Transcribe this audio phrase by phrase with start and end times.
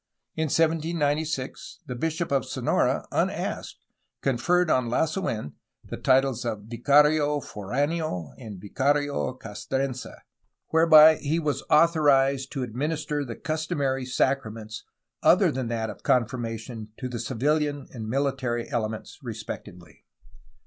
[0.35, 3.77] In 1796 the bishop of Sonora, unasked,
[4.23, 5.53] conferred on Lasu^n
[5.85, 10.07] the titles of Vicario Fordneo and Vicario Castrense,
[10.69, 14.85] whereby he was authorized to administer the customary sacraments
[15.21, 20.03] other than that of confirmation to the civihan and mihtary elements respectively.